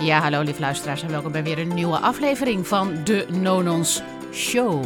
[0.00, 4.02] Ja, hallo lieve luisteraars en welkom bij weer een nieuwe aflevering van de Nonons
[4.32, 4.84] Show.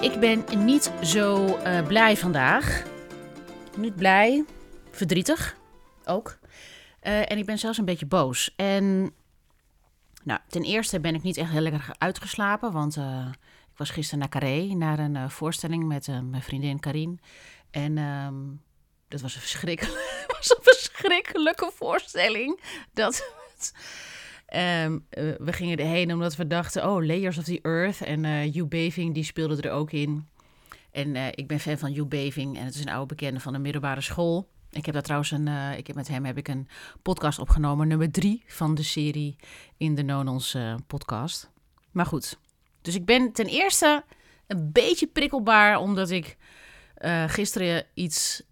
[0.00, 2.82] Ik ben niet zo eh, blij vandaag.
[3.76, 4.44] Niet blij,
[4.90, 5.56] verdrietig
[6.04, 6.38] ook.
[7.00, 8.52] Eh, en ik ben zelfs een beetje boos.
[8.56, 9.14] En
[10.24, 13.26] nou, ten eerste ben ik niet echt heel lekker uitgeslapen, want eh,
[13.72, 17.20] ik was gisteren naar Carré, naar een voorstelling met mijn vriendin Karin.
[17.70, 18.34] En ehm,
[19.08, 22.60] dat was een, verschrikkelijk, was een verschrikkelijke voorstelling.
[22.92, 23.44] Dat
[24.54, 25.06] Um,
[25.38, 28.02] we gingen erheen omdat we dachten, oh, Layers of the Earth.
[28.02, 30.28] En uh, Hugh Beving, die speelde er ook in.
[30.90, 33.52] En uh, ik ben fan van Hugh Beving en het is een oude bekende van
[33.52, 34.48] de middelbare school.
[34.70, 36.68] Ik heb daar trouwens een, ik heb met hem heb ik een
[37.02, 39.36] podcast opgenomen, nummer drie van de serie
[39.76, 41.50] in de Nonons podcast.
[41.90, 42.38] Maar goed,
[42.82, 44.04] dus ik ben ten eerste
[44.46, 46.36] een beetje prikkelbaar omdat ik
[47.26, 48.42] gisteren iets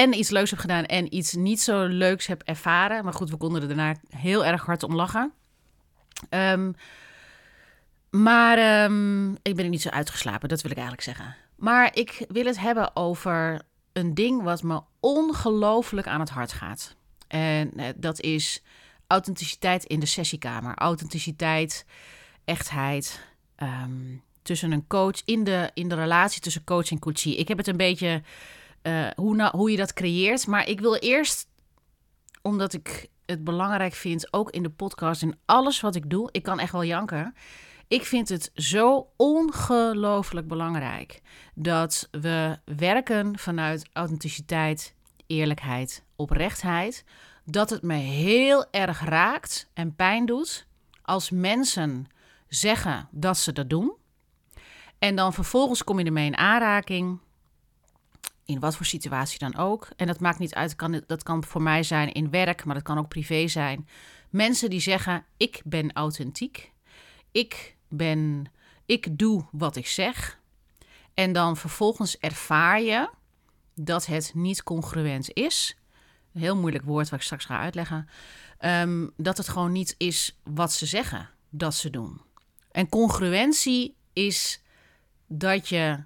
[0.00, 3.04] en iets leuks heb gedaan en iets niet zo leuks heb ervaren.
[3.04, 5.32] Maar goed, we konden er daarna heel erg hard om lachen.
[6.30, 6.74] Um,
[8.10, 11.36] maar um, ik ben er niet zo uitgeslapen, dat wil ik eigenlijk zeggen.
[11.56, 16.96] Maar ik wil het hebben over een ding wat me ongelooflijk aan het hart gaat.
[17.28, 18.62] En eh, dat is
[19.06, 20.74] authenticiteit in de sessiekamer.
[20.74, 21.84] Authenticiteit,
[22.44, 23.28] echtheid.
[23.62, 27.36] Um, tussen een coach, in de, in de relatie tussen coach en coachie.
[27.36, 28.22] Ik heb het een beetje
[28.82, 30.46] uh, hoe, hoe je dat creëert.
[30.46, 31.48] Maar ik wil eerst,
[32.42, 36.42] omdat ik het belangrijk vind, ook in de podcast, in alles wat ik doe, ik
[36.42, 37.34] kan echt wel janken.
[37.88, 41.20] Ik vind het zo ongelooflijk belangrijk
[41.54, 44.94] dat we werken vanuit authenticiteit,
[45.26, 47.04] eerlijkheid, oprechtheid.
[47.44, 50.66] Dat het me heel erg raakt en pijn doet
[51.02, 52.06] als mensen
[52.48, 53.92] zeggen dat ze dat doen.
[54.98, 57.20] En dan vervolgens kom je ermee in aanraking
[58.50, 59.88] in wat voor situatie dan ook.
[59.96, 62.84] En dat maakt niet uit, kan, dat kan voor mij zijn in werk, maar dat
[62.84, 63.88] kan ook privé zijn.
[64.30, 66.72] Mensen die zeggen: Ik ben authentiek.
[67.32, 68.44] Ik ben.
[68.86, 70.38] Ik doe wat ik zeg.
[71.14, 73.10] En dan vervolgens ervaar je
[73.74, 75.76] dat het niet congruent is.
[76.34, 78.08] Een heel moeilijk woord wat ik straks ga uitleggen.
[78.58, 82.20] Ehm, dat het gewoon niet is wat ze zeggen dat ze doen.
[82.70, 84.62] En congruentie is
[85.26, 86.04] dat je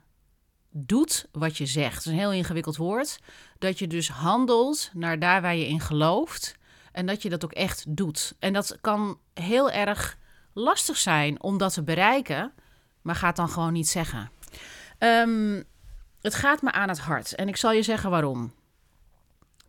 [0.76, 1.94] doet wat je zegt.
[1.94, 3.18] Dat is een heel ingewikkeld woord.
[3.58, 6.56] Dat je dus handelt naar daar waar je in gelooft.
[6.92, 8.34] En dat je dat ook echt doet.
[8.38, 10.18] En dat kan heel erg
[10.52, 12.52] lastig zijn om dat te bereiken.
[13.02, 14.30] Maar ga het dan gewoon niet zeggen.
[14.98, 15.64] Um,
[16.20, 17.34] het gaat me aan het hart.
[17.34, 18.52] En ik zal je zeggen waarom.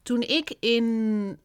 [0.03, 1.39] Toen ik in.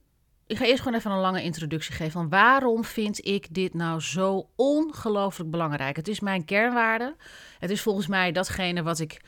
[0.46, 2.12] Ik ga eerst gewoon even een lange introductie geven.
[2.12, 5.96] Van waarom vind ik dit nou zo ongelooflijk belangrijk?
[5.96, 7.16] Het is mijn kernwaarde.
[7.58, 9.20] Het is volgens mij datgene wat ik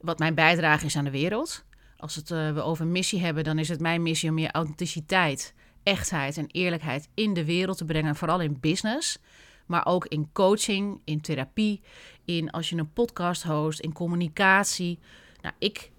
[0.00, 1.64] wat mijn bijdrage is aan de wereld.
[1.96, 5.54] Als het, uh, we over missie hebben, dan is het mijn missie om meer authenticiteit,
[5.82, 8.16] echtheid en eerlijkheid in de wereld te brengen.
[8.16, 9.18] Vooral in business,
[9.66, 11.82] maar ook in coaching, in therapie,
[12.24, 14.98] in als je een podcast host, in communicatie.
[15.40, 15.90] Nou, ik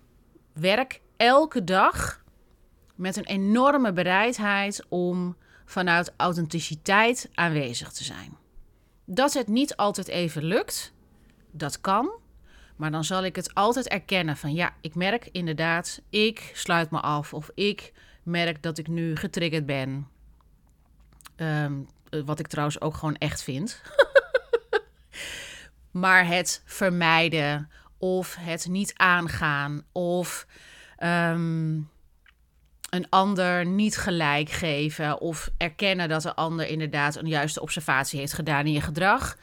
[0.54, 2.24] werk elke dag
[2.96, 5.36] met een enorme bereidheid om
[5.66, 8.38] vanuit authenticiteit aanwezig te zijn.
[9.06, 10.94] Dat het niet altijd even lukt,
[11.52, 12.19] dat kan.
[12.79, 17.00] Maar dan zal ik het altijd erkennen van ja, ik merk inderdaad, ik sluit me
[17.00, 20.07] af of ik merk dat ik nu getriggerd ben.
[21.35, 21.88] Um,
[22.25, 23.81] wat ik trouwens ook gewoon echt vind.
[25.91, 30.47] maar het vermijden of het niet aangaan of
[31.03, 31.89] um,
[32.89, 38.34] een ander niet gelijk geven of erkennen dat de ander inderdaad een juiste observatie heeft
[38.34, 39.38] gedaan in je gedrag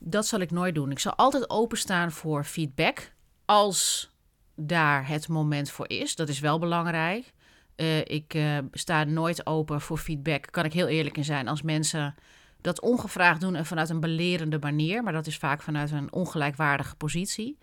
[0.00, 0.90] dat zal ik nooit doen.
[0.90, 3.12] Ik zal altijd openstaan voor feedback
[3.44, 4.10] als
[4.56, 6.16] daar het moment voor is.
[6.16, 7.32] Dat is wel belangrijk.
[7.76, 10.46] Uh, ik uh, sta nooit open voor feedback.
[10.50, 12.14] Kan ik heel eerlijk in zijn als mensen
[12.60, 16.96] dat ongevraagd doen en vanuit een belerende manier, maar dat is vaak vanuit een ongelijkwaardige
[16.96, 17.58] positie,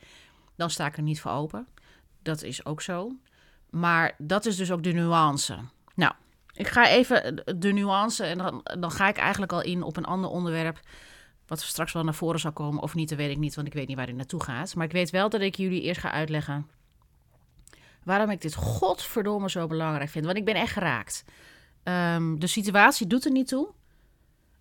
[0.56, 1.68] dan sta ik er niet voor open.
[2.22, 3.12] Dat is ook zo.
[3.70, 5.58] Maar dat is dus ook de nuance.
[5.96, 6.14] Nou,
[6.54, 10.06] ik ga even de nuance en dan, dan ga ik eigenlijk al in op een
[10.06, 10.80] ander onderwerp
[11.48, 13.74] wat straks wel naar voren zal komen of niet, dat weet ik niet, want ik
[13.74, 14.76] weet niet waar dit naartoe gaat.
[14.76, 16.68] Maar ik weet wel dat ik jullie eerst ga uitleggen
[18.08, 20.26] waarom ik dit godverdomme zo belangrijk vind.
[20.26, 21.24] Want ik ben echt geraakt.
[21.84, 23.70] Um, de situatie doet er niet toe.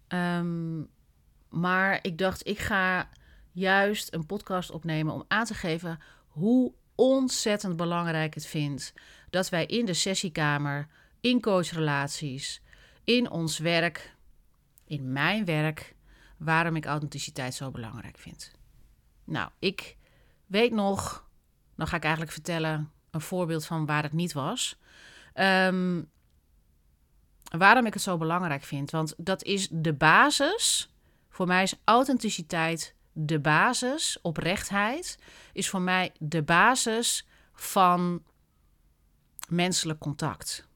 [0.09, 0.89] Um,
[1.49, 3.09] maar ik dacht, ik ga
[3.53, 5.99] juist een podcast opnemen om aan te geven
[6.29, 8.93] hoe ontzettend belangrijk het vind
[9.31, 10.89] dat wij in de sessiekamer,
[11.21, 12.63] in coachrelaties,
[13.05, 14.15] in ons werk,
[14.87, 15.95] in mijn werk,
[16.37, 18.53] waarom ik authenticiteit zo belangrijk vind.
[19.25, 19.97] Nou, ik
[20.47, 21.29] weet nog,
[21.75, 24.79] dan ga ik eigenlijk vertellen een voorbeeld van waar het niet was.
[25.35, 26.11] Um,
[27.51, 28.91] waarom ik het zo belangrijk vind.
[28.91, 30.91] Want dat is de basis.
[31.29, 34.19] Voor mij is authenticiteit de basis.
[34.23, 35.19] Oprechtheid
[35.53, 38.23] is voor mij de basis van
[39.49, 40.69] menselijk contact.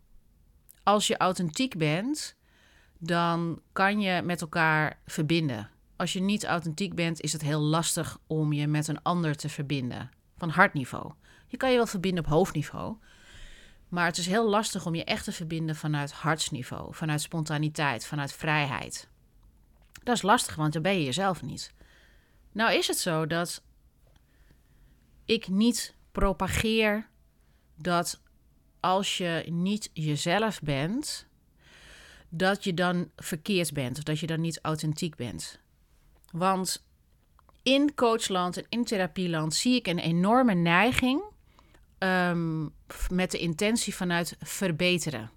[0.82, 2.36] Als je authentiek bent,
[3.02, 5.70] dan kan je met elkaar verbinden.
[5.97, 9.49] Als je niet authentiek bent, is het heel lastig om je met een ander te
[9.49, 10.11] verbinden.
[10.37, 11.12] Van hartniveau.
[11.47, 12.97] Je kan je wel verbinden op hoofdniveau.
[13.88, 18.32] Maar het is heel lastig om je echt te verbinden vanuit hartsniveau, vanuit spontaniteit, vanuit
[18.32, 19.08] vrijheid.
[20.02, 21.73] Dat is lastig, want dan ben je jezelf niet.
[22.52, 23.62] Nou is het zo dat
[25.25, 27.08] ik niet propageer
[27.76, 28.20] dat
[28.81, 31.26] als je niet jezelf bent,
[32.30, 35.58] dat je dan verkeerd bent of dat je dan niet authentiek bent.
[36.32, 36.84] Want
[37.62, 41.22] in coachland en in therapieland zie ik een enorme neiging
[42.00, 42.66] Ehm,
[43.10, 45.30] met de intentie vanuit verbeteren.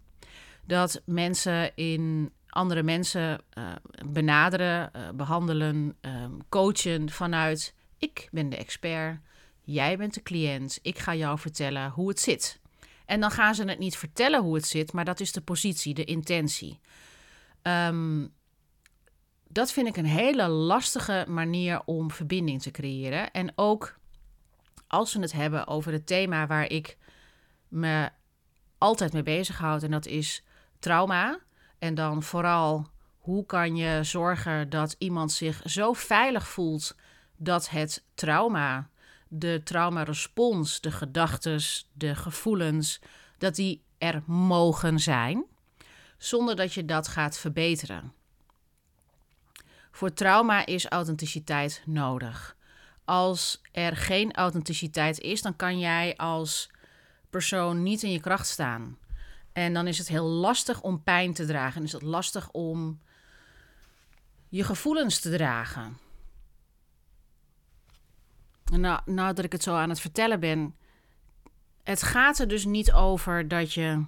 [0.66, 3.72] Dat mensen in andere mensen uh,
[4.06, 9.20] benaderen, uh, behandelen, um, coachen vanuit ik ben de expert,
[9.62, 12.60] jij bent de cliënt, ik ga jou vertellen hoe het zit.
[13.06, 15.94] En dan gaan ze het niet vertellen hoe het zit, maar dat is de positie,
[15.94, 16.80] de intentie.
[17.62, 18.34] Um,
[19.48, 23.32] dat vind ik een hele lastige manier om verbinding te creëren.
[23.32, 23.98] En ook
[24.88, 26.98] als we het hebben over het thema waar ik
[27.68, 28.10] me
[28.78, 30.44] altijd mee bezighoud, en dat is
[30.80, 31.40] trauma.
[31.80, 36.96] En dan vooral hoe kan je zorgen dat iemand zich zo veilig voelt
[37.38, 38.90] dat het trauma,
[39.34, 41.62] de traumarespons, de gedachten,
[41.94, 43.00] de gevoelens,
[43.38, 45.46] dat die er mogen zijn,
[46.18, 48.14] zonder dat je dat gaat verbeteren.
[49.92, 52.56] Voor trauma is authenticiteit nodig
[53.06, 56.70] als er geen authenticiteit is, dan kan jij als
[57.30, 58.98] persoon niet in je kracht staan.
[59.54, 61.78] En dan is het heel lastig om pijn te dragen.
[61.78, 63.02] En is het lastig om
[64.50, 65.98] je gevoelens te dragen.
[68.72, 70.76] Nou, nou dat ik het zo aan het vertellen ben.
[71.84, 74.06] Het gaat er dus niet over dat je.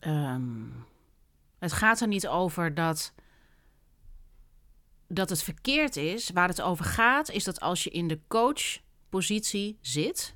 [0.00, 0.84] Um,
[1.58, 3.12] het gaat er niet over dat
[5.08, 6.30] dat het verkeerd is.
[6.30, 10.34] Waar het over gaat, is dat als je in de coachpositie zit,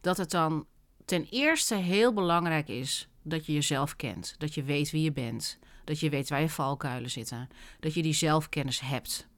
[0.00, 0.66] dat het dan
[1.04, 4.34] ten eerste heel belangrijk is dat je jezelf kent.
[4.38, 5.58] Dat je weet wie je bent.
[5.84, 7.48] Dat je weet waar je valkuilen zitten.
[7.80, 9.28] Dat je die zelfkennis hebt.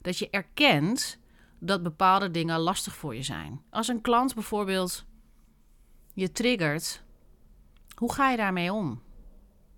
[0.00, 1.18] Dat je erkent
[1.58, 3.62] dat bepaalde dingen lastig voor je zijn.
[3.70, 5.04] Als een klant bijvoorbeeld
[6.14, 7.02] je triggert,
[7.94, 9.02] hoe ga je daarmee om?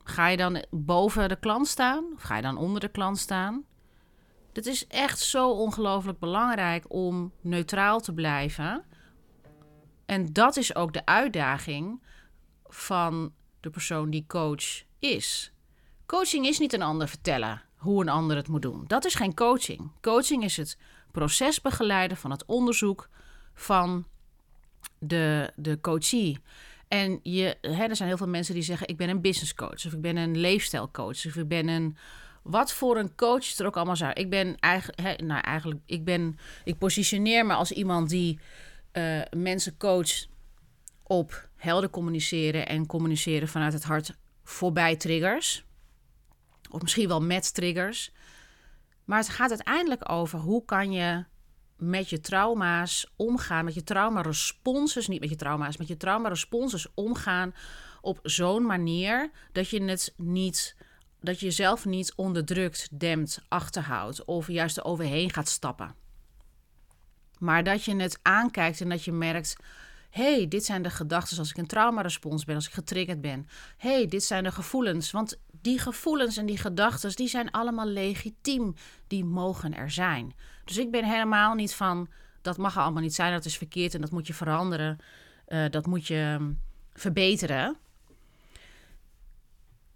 [0.05, 2.05] Ga je dan boven de klant staan?
[2.15, 3.65] Of ga je dan onder de klant staan?
[4.53, 8.85] Het is echt zo ongelooflijk belangrijk om neutraal te blijven.
[10.07, 12.03] En dat is ook de uitdaging
[12.65, 15.53] van de persoon die coach is.
[16.07, 18.85] Coaching is niet een ander vertellen hoe een ander het moet doen.
[18.87, 19.91] Dat is geen coaching.
[20.01, 20.79] Coaching is het
[21.13, 23.09] proces begeleiden van het onderzoek
[23.55, 24.07] van
[24.99, 26.39] de, de coachie.
[26.89, 29.87] En je, hè, er zijn heel veel mensen die zeggen: Ik ben een business coach,
[29.87, 31.97] of ik ben een leefstijlcoach, of ik ben een
[32.43, 34.13] wat voor een coach er ook allemaal zou.
[34.13, 38.39] Ik ben eigenlijk, nou eigenlijk, ik ben, ik positioneer me als iemand die
[38.93, 40.29] uh, mensen coacht
[41.03, 45.65] op helder communiceren en communiceren vanuit het hart voorbij triggers.
[46.71, 48.13] Of misschien wel met triggers.
[49.11, 51.25] Maar het gaat uiteindelijk over hoe kan je
[51.77, 57.55] met je trauma's omgaan, met je traumaresponses, niet met je trauma's, met je traumaresponses omgaan
[58.01, 60.77] op zo'n manier dat je het niet
[61.21, 65.95] dat je jezelf niet onderdrukt, dempt, achterhoudt of juist er overheen gaat stappen.
[67.39, 69.57] Maar dat je het aankijkt en dat je merkt:
[70.11, 73.49] hey, dit zijn de gedachten als ik een traumarespons ben, als ik getriggerd ben.
[73.77, 75.11] hey, dit zijn de gevoelens.
[75.11, 78.75] Want die gevoelens en die gedachten, die zijn allemaal legitiem.
[79.07, 80.35] Die mogen er zijn.
[80.65, 82.09] Dus ik ben helemaal niet van,
[82.43, 84.99] dat mag er allemaal niet zijn, dat is verkeerd en dat moet je veranderen.
[85.49, 86.61] Uh, dat moet je um,
[86.93, 87.77] verbeteren.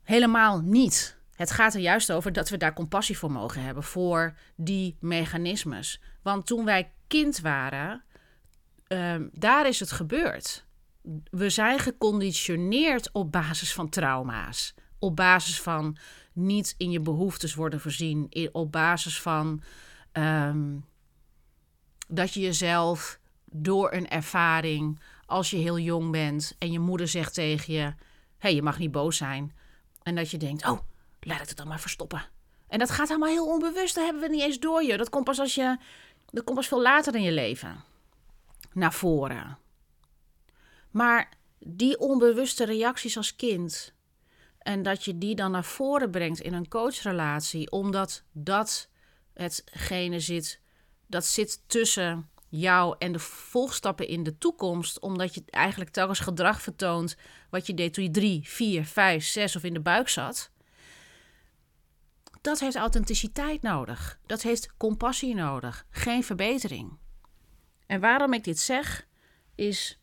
[0.02, 1.16] Helemaal niet.
[1.34, 6.00] Het gaat er juist over dat we daar compassie voor mogen hebben, voor die mechanismes.
[6.22, 8.04] Want toen wij kind waren,
[8.94, 10.64] um, daar is het gebeurd.
[11.30, 14.74] We zijn geconditioneerd op basis van trauma's.
[14.98, 15.96] Op basis van
[16.32, 18.48] niet in je behoeftes worden voorzien.
[18.52, 19.62] Op basis van
[20.12, 20.84] um,
[22.08, 27.34] dat je jezelf door een ervaring, als je heel jong bent en je moeder zegt
[27.34, 27.94] tegen je: hé,
[28.38, 29.52] hey, je mag niet boos zijn
[30.02, 30.78] en dat je denkt, oh,
[31.20, 32.24] laat ik het dan maar verstoppen.
[32.68, 33.94] En dat gaat helemaal heel onbewust.
[33.94, 34.96] Dat hebben we niet eens door je.
[34.96, 35.76] Dat komt pas als je.
[36.30, 37.76] Dat komt pas veel later in je leven.
[38.74, 39.58] Naar voren.
[40.90, 41.28] Maar
[41.58, 43.94] die onbewuste reacties als kind.
[44.58, 48.88] En dat je die dan naar voren brengt in een coachrelatie, omdat dat
[49.34, 50.60] hetgene zit,
[51.06, 56.62] dat zit tussen jou en de volgstappen in de toekomst, omdat je eigenlijk telkens gedrag
[56.62, 57.16] vertoont
[57.50, 60.50] wat je deed toen je drie, vier, vijf, zes of in de buik zat.
[62.40, 64.18] Dat heeft authenticiteit nodig.
[64.26, 66.98] Dat heeft compassie nodig, geen verbetering.
[67.86, 69.06] En waarom ik dit zeg,
[69.54, 69.98] is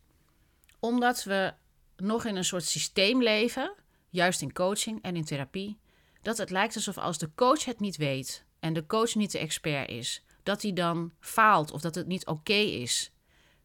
[0.80, 1.54] omdat we
[1.96, 3.74] nog in een soort systeem leven,
[4.10, 5.80] juist in coaching en in therapie,
[6.22, 9.40] dat het lijkt alsof als de coach het niet weet en de coach niet de
[9.40, 13.12] expert is, dat hij dan faalt of dat het niet oké is.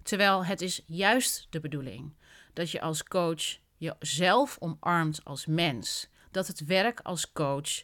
[0.02, 2.14] Terwijl het is juist de bedoeling
[2.52, 6.08] dat je als coach jezelf omarmt als mens.
[6.30, 7.82] Dat het werk als coach.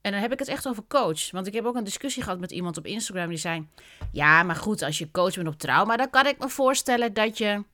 [0.00, 1.30] En dan heb ik het echt over coach.
[1.30, 3.68] Want ik heb ook een discussie gehad met iemand op Instagram die zei:
[4.12, 7.38] Ja, maar goed, als je coach bent op trauma, dan kan ik me voorstellen dat
[7.38, 7.64] je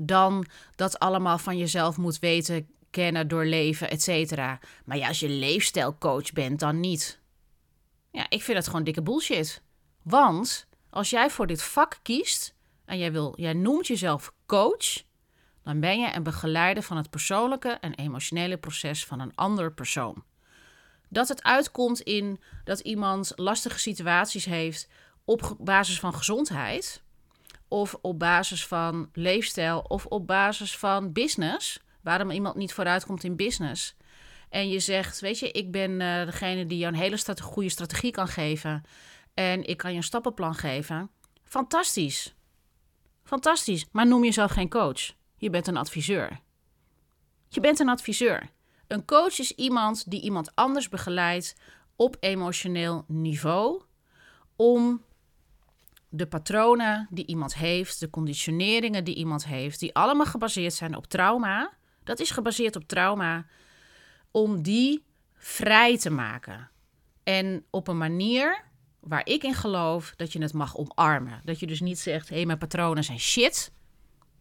[0.00, 4.58] dan dat allemaal van jezelf moet weten, kennen, doorleven, et cetera.
[4.84, 7.20] Maar ja, als je leefstijlcoach bent, dan niet.
[8.10, 9.62] Ja, ik vind dat gewoon dikke bullshit.
[10.02, 12.54] Want als jij voor dit vak kiest
[12.84, 15.02] en jij, wil, jij noemt jezelf coach,
[15.62, 20.24] dan ben je een begeleider van het persoonlijke en emotionele proces van een ander persoon.
[21.08, 24.88] Dat het uitkomt in dat iemand lastige situaties heeft
[25.24, 27.02] op basis van gezondheid,
[27.68, 33.36] of op basis van leefstijl, of op basis van business, waarom iemand niet vooruitkomt in
[33.36, 33.96] business.
[34.48, 37.68] En je zegt, weet je, ik ben uh, degene die jou een hele strate goede
[37.68, 38.82] strategie kan geven.
[39.34, 41.10] En ik kan je een stappenplan geven.
[41.44, 42.34] Fantastisch.
[43.24, 43.86] Fantastisch.
[43.92, 45.12] Maar noem jezelf geen coach.
[45.36, 46.40] Je bent een adviseur.
[47.48, 48.50] Je bent een adviseur.
[48.88, 51.56] Een coach is iemand die iemand anders begeleidt
[51.96, 53.82] op emotioneel niveau.
[54.56, 55.02] Om
[56.08, 61.06] de patronen die iemand heeft, de conditioneringen die iemand heeft, die allemaal gebaseerd zijn op
[61.06, 61.72] trauma.
[62.04, 63.46] Dat is gebaseerd op trauma
[64.30, 65.04] om die
[65.34, 66.70] vrij te maken.
[67.22, 68.64] En op een manier
[69.00, 71.40] waar ik in geloof dat je het mag omarmen.
[71.44, 73.72] Dat je dus niet zegt: hé, hey, mijn patronen zijn shit.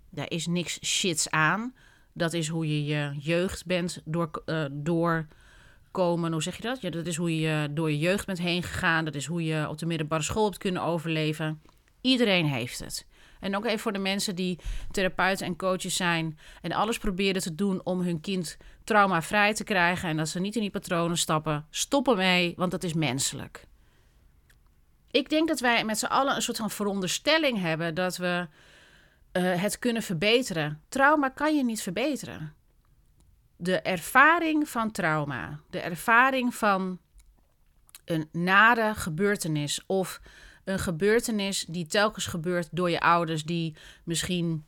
[0.10, 1.76] Daar is niks shits aan.
[2.18, 6.32] Dat is hoe je je jeugd bent door, uh, doorkomen.
[6.32, 6.82] Hoe zeg je dat?
[6.82, 9.06] Ja, dat is hoe je door je jeugd bent heen gegaan.
[9.06, 11.62] Dat is hoe je op de middelbare school hebt kunnen overleven.
[12.02, 13.08] Iedereen heeft het.
[13.40, 14.60] En ook even voor de mensen die
[14.92, 20.10] therapeuten en coaches zijn en alles proberen te doen om hun kind traumavrij te krijgen
[20.10, 21.66] en dat ze niet in die patronen stappen.
[21.70, 23.68] Stop ermee, want dat is menselijk.
[25.12, 28.48] Ik denk dat wij met z'n allen een soort van veronderstelling hebben dat we
[29.38, 30.82] uh, het kunnen verbeteren.
[30.90, 32.54] Trauma kan je niet verbeteren.
[33.56, 37.00] De ervaring van trauma, de ervaring van
[38.06, 40.22] een nare gebeurtenis of
[40.64, 44.66] een gebeurtenis die telkens gebeurt door je ouders, die misschien,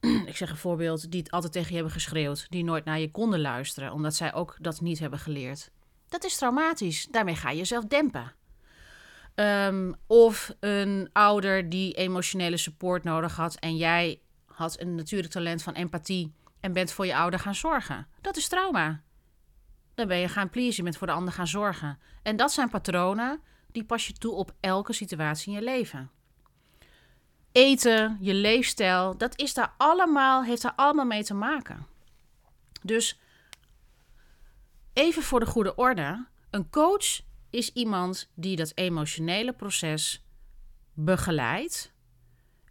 [0.26, 3.10] ik zeg een voorbeeld, die het altijd tegen je hebben geschreeuwd, die nooit naar je
[3.10, 5.70] konden luisteren, omdat zij ook dat niet hebben geleerd.
[6.08, 7.06] Dat is traumatisch.
[7.10, 8.32] Daarmee ga je jezelf dempen.
[9.40, 15.62] Um, of een ouder die emotionele support nodig had en jij had een natuurlijk talent
[15.62, 18.06] van empathie en bent voor je ouder gaan zorgen.
[18.20, 19.02] Dat is trauma.
[19.94, 21.98] Dan ben je gaan pleasen, je bent voor de ander gaan zorgen.
[22.22, 23.40] En dat zijn patronen
[23.72, 26.10] die pas je toe op elke situatie in je leven.
[27.52, 31.86] Eten, je leefstijl, dat is daar allemaal, heeft daar allemaal mee te maken.
[32.82, 33.20] Dus
[34.92, 37.20] even voor de goede orde: een coach
[37.50, 40.24] is iemand die dat emotionele proces
[40.92, 41.92] begeleidt.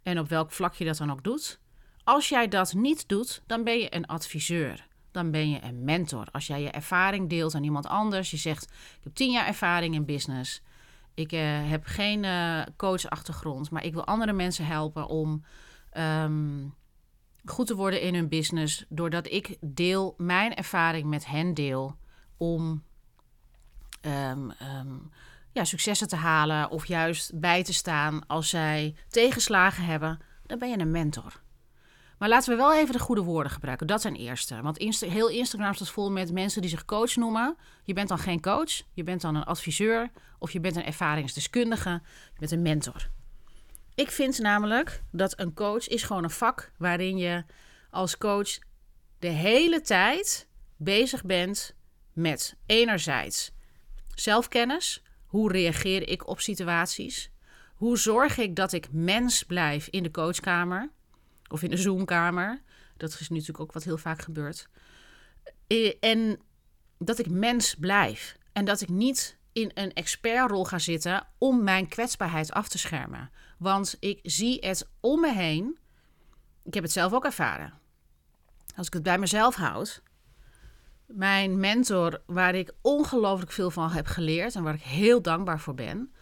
[0.02, 1.60] En op welk vlak je dat dan ook doet.
[2.04, 4.88] Als jij dat niet doet, dan ben je een adviseur.
[5.10, 6.26] Dan ben je een mentor.
[6.32, 9.94] Als jij je ervaring deelt aan iemand anders, je zegt: Ik heb tien jaar ervaring
[9.94, 10.62] in business.
[11.14, 15.44] Ik uh, heb geen uh, coachachtergrond, maar ik wil andere mensen helpen om
[15.98, 16.74] um,
[17.44, 18.84] goed te worden in hun business.
[18.88, 21.96] Doordat ik deel mijn ervaring met hen deel
[22.36, 22.84] om
[24.00, 25.10] um, um,
[25.52, 30.18] ja, successen te halen of juist bij te staan als zij tegenslagen hebben.
[30.46, 31.40] Dan ben je een mentor.
[32.18, 33.86] Maar laten we wel even de goede woorden gebruiken.
[33.86, 34.62] Dat zijn eerste.
[34.62, 37.56] Want heel Instagram staat vol met mensen die zich coach noemen.
[37.84, 38.82] Je bent dan geen coach.
[38.92, 40.10] Je bent dan een adviseur.
[40.38, 41.90] Of je bent een ervaringsdeskundige.
[42.32, 43.10] Je bent een mentor.
[43.94, 47.44] Ik vind namelijk dat een coach is gewoon een vak waarin je
[47.90, 48.58] als coach
[49.18, 51.74] de hele tijd bezig bent
[52.12, 53.52] met enerzijds
[54.20, 55.02] zelfkennis.
[55.26, 57.30] Hoe reageer ik op situaties?
[57.74, 60.90] Hoe zorg ik dat ik mens blijf in de coachkamer?
[61.48, 62.62] Of in de Zoomkamer.
[62.96, 64.68] Dat is natuurlijk ook wat heel vaak gebeurt.
[65.66, 66.40] Eh, en
[66.98, 68.36] dat ik mens blijf.
[68.52, 73.30] En dat ik niet in een expertrol ga zitten om mijn kwetsbaarheid af te schermen.
[73.58, 75.78] Want ik zie het om me heen.
[76.64, 77.78] Ik heb het zelf ook ervaren.
[78.76, 80.02] Als ik het bij mezelf houd,
[81.12, 85.74] mijn mentor, waar ik ongelooflijk veel van heb geleerd en waar ik heel dankbaar voor
[85.74, 86.12] ben.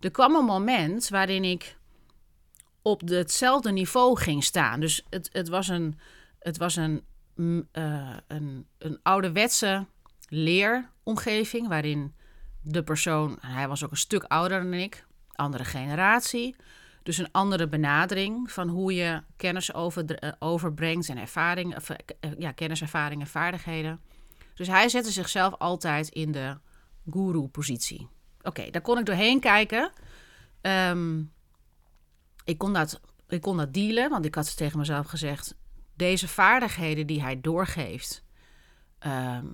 [0.00, 1.76] Er kwam een moment waarin ik
[2.82, 4.80] op hetzelfde niveau ging staan.
[4.80, 5.98] Dus het, het was een,
[6.38, 7.04] het was een,
[7.36, 9.86] uh, een, een ouderwetse
[10.28, 12.14] leeromgeving waarin
[12.62, 16.56] de persoon, hij was ook een stuk ouder dan ik, andere generatie.
[17.02, 22.80] Dus een andere benadering van hoe je kennis eh, overbrengt en ervaring, eh, ja, kennis,
[22.80, 24.00] en vaardigheden.
[24.58, 26.56] Dus hij zette zichzelf altijd in de
[27.10, 28.08] guru-positie.
[28.42, 29.92] Oké, daar kon ik doorheen kijken.
[30.60, 31.22] Ehm,
[32.44, 35.54] ik, kon dat, ik kon dat dealen, want ik had tegen mezelf gezegd:
[35.96, 38.24] deze vaardigheden die hij doorgeeft,
[38.98, 39.46] ehm,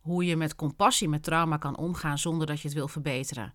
[0.00, 3.52] hoe je met compassie met trauma kan omgaan zonder dat je het wil verbeteren,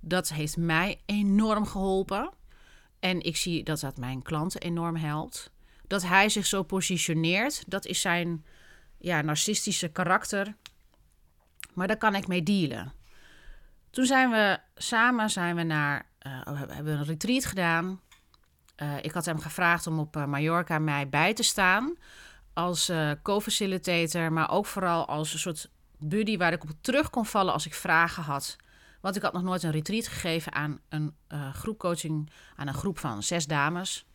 [0.00, 2.30] dat heeft mij enorm geholpen.
[2.98, 5.50] En ik zie dat dat mijn klanten enorm helpt.
[5.86, 8.44] Dat hij zich zo positioneert, dat is zijn
[8.98, 10.54] ja, narcistische karakter.
[11.74, 12.92] Maar daar kan ik mee dealen.
[13.90, 18.00] Toen zijn we samen zijn we naar, uh, hebben een retreat gedaan.
[18.76, 21.96] Uh, ik had hem gevraagd om op uh, Mallorca mij bij te staan
[22.52, 27.52] als co-facilitator, maar ook vooral als een soort buddy waar ik op terug kon vallen
[27.52, 28.56] als ik vragen had.
[29.00, 31.14] Want ik had nog nooit een retreat gegeven aan een
[31.52, 34.06] groepcoaching, aan een groep van zes dames,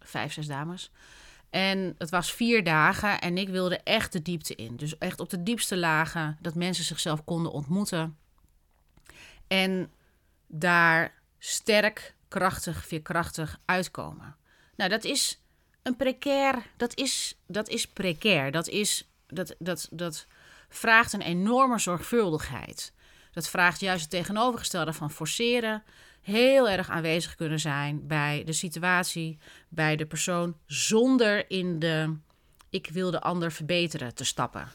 [0.00, 0.90] vijf, zes dames.
[1.50, 4.76] En het was vier dagen en ik wilde echt de diepte in.
[4.76, 8.18] Dus echt op de diepste lagen, dat mensen zichzelf konden ontmoeten.
[9.46, 9.92] En
[10.46, 14.36] daar sterk, krachtig, veerkrachtig uitkomen.
[14.76, 15.42] Nou, dat is
[15.82, 18.50] een precair, dat is, dat is precair.
[18.50, 20.26] Dat, is, dat, dat, dat
[20.68, 22.92] vraagt een enorme zorgvuldigheid.
[23.32, 25.82] Dat vraagt juist het tegenovergestelde van forceren
[26.20, 32.16] heel erg aanwezig kunnen zijn bij de situatie, bij de persoon, zonder in de
[32.70, 34.68] ik wil de ander verbeteren te stappen.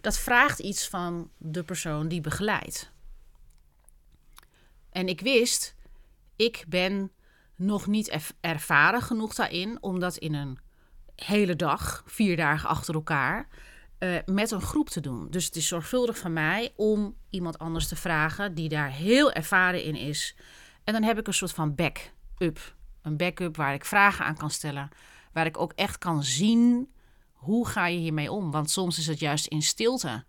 [0.00, 2.90] Dat vraagt iets van de persoon die begeleidt.
[4.90, 5.74] En ik wist,
[6.36, 7.10] ik ben
[7.56, 10.58] nog niet ervaren genoeg daarin om dat in een
[11.16, 13.48] hele dag, vier dagen achter elkaar,
[13.98, 15.30] uh, met een groep te doen.
[15.30, 19.84] Dus het is zorgvuldig van mij om iemand anders te vragen die daar heel ervaren
[19.84, 20.36] in is,
[20.84, 22.74] en dan heb ik een soort van backup.
[23.02, 24.88] Een backup waar ik vragen aan kan stellen.
[25.32, 26.92] Waar ik ook echt kan zien
[27.32, 28.50] hoe ga je hiermee om.
[28.50, 30.24] Want soms is het juist in stilte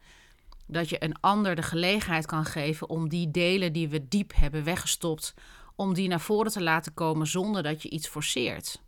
[0.66, 4.63] dat je een ander de gelegenheid kan geven om die delen die we diep hebben
[4.63, 5.34] weggestopt,
[5.76, 8.82] om die naar voren te laten komen zonder dat je iets forceert.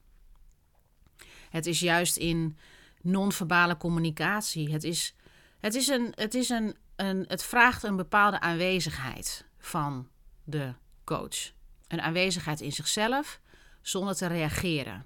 [1.49, 2.58] Het is juist in
[3.01, 4.71] non-verbale communicatie.
[4.71, 5.15] Het, is,
[5.60, 10.08] het, is een, het, is een, een, het vraagt een bepaalde aanwezigheid van
[10.43, 10.73] de
[11.04, 11.54] coach.
[11.88, 13.39] Een aanwezigheid in zichzelf
[13.82, 15.06] zonder te reageren.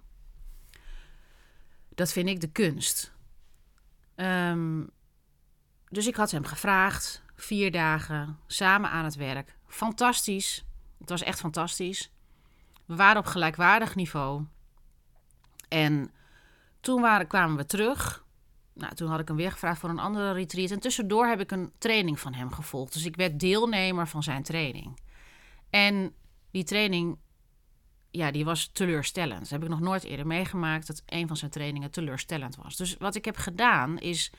[1.90, 3.14] Dat vind ik de kunst.
[4.16, 4.84] Ehm,
[5.90, 9.56] dus ik had hem gevraagd, vier dagen, samen aan het werk.
[9.68, 10.66] Fantastisch.
[11.00, 12.12] Het was echt fantastisch.
[12.86, 14.46] We waren op gelijkwaardig niveau.
[15.68, 16.12] En
[16.80, 18.26] toen waren, kwamen we terug.
[18.74, 20.72] Nou, toen had ik hem weer gevraagd voor een andere retreat.
[20.72, 22.94] En tussendoor heb ik een training van hem gevolgd.
[22.94, 25.00] Dus ik werd deelnemer van zijn training.
[25.70, 26.14] En
[26.52, 27.18] die training,
[28.12, 29.40] ja, die was teleurstellend.
[29.40, 32.76] Dat heb ik nog nooit eerder meegemaakt dat een van zijn trainingen teleurstellend was.
[32.76, 34.32] Dus wat ik heb gedaan is,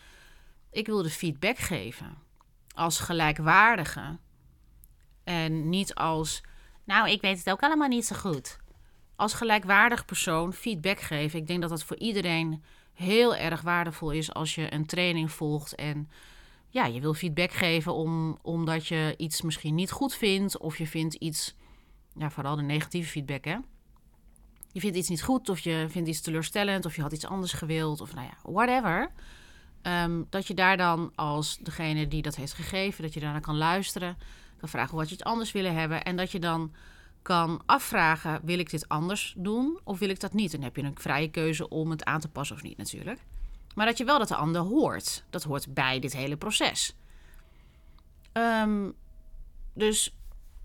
[0.71, 2.19] ik wilde feedback geven
[2.75, 4.19] als gelijkwaardige
[5.25, 6.43] en niet als,
[6.85, 8.59] nou, ik weet het ook allemaal niet zo goed.
[9.17, 11.39] Als gelijkwaardig persoon feedback geven.
[11.39, 15.75] Ik denk dat dat voor iedereen heel erg waardevol is als je een training volgt
[15.75, 16.11] en
[16.69, 20.87] ja, je wil feedback geven om, omdat je iets misschien niet goed vindt of je
[20.87, 21.55] vindt iets
[22.17, 23.57] ja, vooral de negatieve feedback, hè.
[24.73, 27.53] Je vindt iets niet goed, of je vindt iets teleurstellend, of je had iets anders
[27.53, 29.11] gewild, of nou ja, whatever.
[29.83, 33.57] Ehm, dat je daar dan als degene die dat heeft gegeven, dat je daarna kan
[33.57, 34.19] luisteren,
[34.57, 36.05] kan vragen wat je het anders willen hebben.
[36.05, 36.73] En dat je dan
[37.23, 40.53] kan afvragen: wil ik dit anders doen of wil ik dat niet?
[40.53, 43.21] En dan heb je een vrije keuze om het aan te passen of niet, natuurlijk.
[43.75, 45.25] Maar dat je wel dat de ander hoort.
[45.31, 46.97] Dat hoort bij dit hele proces.
[48.33, 48.95] Um,
[49.75, 50.15] dus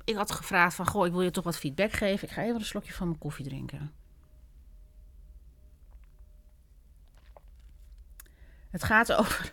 [0.05, 2.27] ik had gevraagd van, goh, ik wil je toch wat feedback geven.
[2.27, 3.93] Ik ga even een slokje van mijn koffie drinken.
[8.69, 9.51] Het gaat over,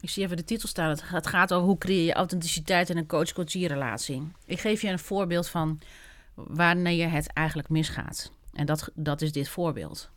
[0.00, 0.88] ik zie even de titel staan.
[1.04, 4.32] Het gaat over hoe creëer je authenticiteit in een coach-coachie relatie.
[4.44, 5.80] Ik geef je een voorbeeld van
[6.34, 8.32] wanneer het eigenlijk misgaat.
[8.52, 10.10] En dat, dat is dit voorbeeld.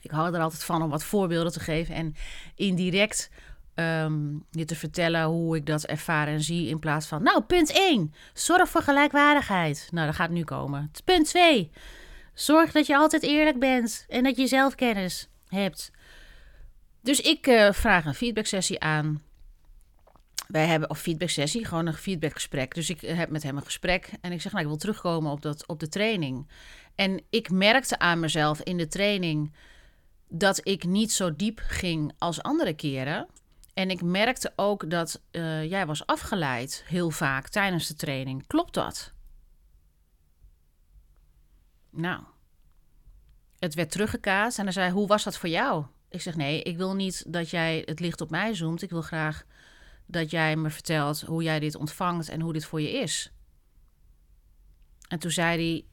[0.00, 2.14] Ik hou er altijd van om wat voorbeelden te geven en
[2.54, 3.30] indirect
[3.76, 6.68] um, je te vertellen hoe ik dat ervaar en zie.
[6.68, 9.88] In plaats van, nou, punt 1, zorg voor gelijkwaardigheid.
[9.90, 10.90] Nou, dat gaat nu komen.
[11.04, 11.70] Punt 2,
[12.34, 15.90] zorg dat je altijd eerlijk bent en dat je zelfkennis hebt.
[17.00, 19.22] Dus ik uh, vraag een feedback sessie aan.
[20.46, 22.74] wij hebben, of feedback sessie, gewoon een feedbackgesprek.
[22.74, 25.42] Dus ik heb met hem een gesprek en ik zeg, nou, ik wil terugkomen op,
[25.42, 26.48] dat, op de training.
[26.94, 29.54] En ik merkte aan mezelf in de training
[30.28, 33.26] dat ik niet zo diep ging als andere keren.
[33.76, 38.46] En ik merkte ook dat uh, jij was afgeleid heel vaak tijdens de training.
[38.46, 39.12] Klopt dat?
[41.90, 42.22] Nou,
[43.58, 45.84] het werd teruggekaast en hij zei: Hoe was dat voor jou?
[46.08, 48.82] Ik zeg: Nee, ik wil niet dat jij het licht op mij zoomt.
[48.82, 49.44] Ik wil graag
[50.06, 53.32] dat jij me vertelt hoe jij dit ontvangt en hoe dit voor je is.
[55.08, 55.84] En toen zei hij: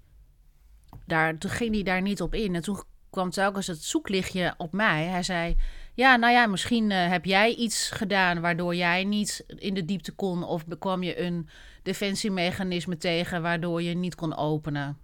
[1.05, 2.55] daar, Toen ging hij daar niet op in.
[2.55, 5.05] En toen kwam telkens het zoeklichtje op mij.
[5.05, 5.55] Hij zei:
[5.95, 10.11] Ja, nou ja, misschien uh, heb jij iets gedaan waardoor jij niet in de diepte
[10.11, 10.43] kon.
[10.43, 11.49] Of kwam je een
[11.83, 14.97] defensiemechanisme tegen waardoor je niet kon openen.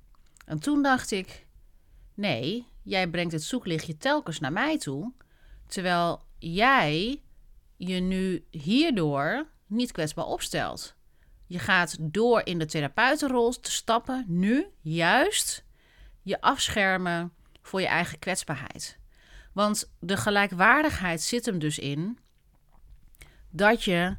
[0.46, 1.46] En toen dacht ik:
[2.14, 5.14] Nee, jij brengt het zoeklichtje telkens naar mij toe.
[5.68, 7.22] Terwijl jij
[7.78, 10.96] je nu hierdoor niet kwetsbaar opstelt.
[11.46, 15.66] Je gaat door in de therapeutenrol te stappen, nu juist
[16.22, 18.99] je afschermen voor je eigen kwetsbaarheid.
[19.54, 22.20] Want de gelijkwaardigheid zit hem dus in
[23.50, 24.18] dat je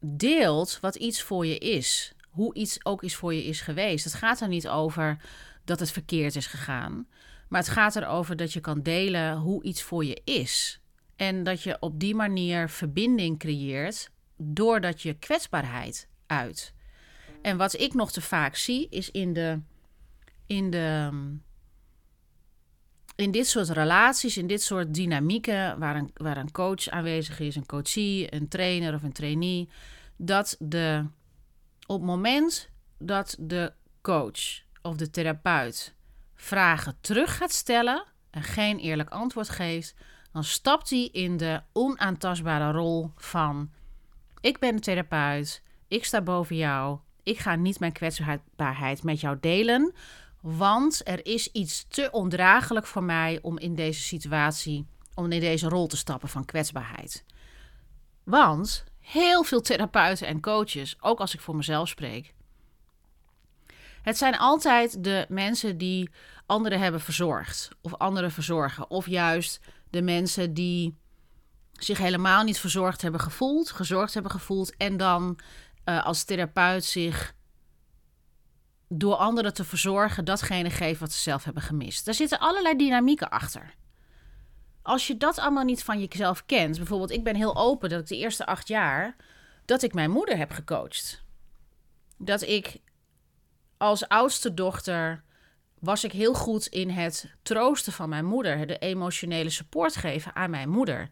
[0.00, 2.14] deelt wat iets voor je is.
[2.30, 4.04] Hoe iets ook iets voor je is geweest.
[4.04, 5.20] Het gaat er niet over
[5.64, 7.06] dat het verkeerd is gegaan.
[7.48, 10.80] Maar het gaat erover dat je kan delen hoe iets voor je is.
[11.16, 16.74] En dat je op die manier verbinding creëert doordat je kwetsbaarheid uit.
[17.42, 19.60] En wat ik nog te vaak zie is in de.
[20.46, 21.10] In de
[23.16, 27.56] in dit soort relaties, in dit soort dynamieken, waar een, waar een coach aanwezig is,
[27.56, 29.68] een coachie, een trainer of een trainee,
[30.16, 31.04] dat de,
[31.86, 33.72] op het moment dat de
[34.02, 35.94] coach of de therapeut
[36.34, 39.94] vragen terug gaat stellen en geen eerlijk antwoord geeft,
[40.32, 43.70] dan stapt hij in de onaantastbare rol van:
[44.40, 49.36] Ik ben de therapeut, ik sta boven jou, ik ga niet mijn kwetsbaarheid met jou
[49.40, 49.94] delen,
[50.44, 55.68] want er is iets te ondraaglijk voor mij om in deze situatie, om in deze
[55.68, 57.24] rol te stappen van kwetsbaarheid.
[58.24, 62.34] Want heel veel therapeuten en coaches, ook als ik voor mezelf spreek,
[64.02, 66.10] het zijn altijd de mensen die
[66.46, 68.90] anderen hebben verzorgd of anderen verzorgen.
[68.90, 70.98] Of juist de mensen die
[71.72, 75.38] zich helemaal niet verzorgd hebben gevoeld, gezorgd hebben gevoeld en dan
[75.84, 77.34] uh, als therapeut zich
[78.88, 82.04] door anderen te verzorgen datgene geven wat ze zelf hebben gemist.
[82.04, 83.74] Daar zitten allerlei dynamieken achter.
[84.82, 88.06] Als je dat allemaal niet van jezelf kent, bijvoorbeeld ik ben heel open dat ik
[88.06, 89.16] de eerste acht jaar
[89.64, 91.24] dat ik mijn moeder heb gecoacht.
[92.18, 92.80] Dat ik
[93.76, 95.22] als oudste dochter
[95.78, 100.50] was ik heel goed in het troosten van mijn moeder, de emotionele support geven aan
[100.50, 101.08] mijn moeder.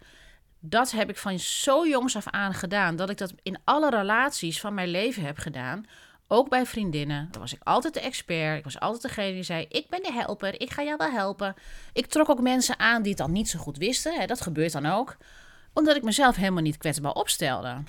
[0.61, 4.61] Dat heb ik van zo jongs af aan gedaan, dat ik dat in alle relaties
[4.61, 5.85] van mijn leven heb gedaan.
[6.35, 7.29] Ook bij vriendinnen.
[7.31, 8.59] Dan was ik altijd de expert.
[8.59, 10.61] Ik was altijd degene die zei: Ik ben de helper.
[10.61, 11.55] Ik ga jou wel helpen.
[11.92, 14.21] Ik trok ook mensen aan die het dan niet zo goed wisten.
[14.21, 15.16] Hè, dat gebeurt dan ook.
[15.73, 17.83] Omdat ik mezelf helemaal niet kwetsbaar opstelde.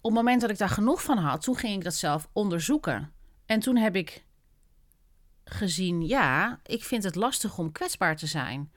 [0.00, 3.12] Op het moment dat ik daar genoeg van had, toen ging ik dat zelf onderzoeken.
[3.46, 4.24] En toen heb ik
[5.44, 8.72] gezien: ja, ik vind het lastig om kwetsbaar te zijn.